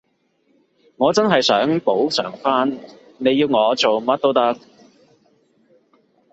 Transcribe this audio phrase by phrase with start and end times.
[0.97, 2.75] 我真係想補償返，
[3.19, 4.57] 你要我做乜都得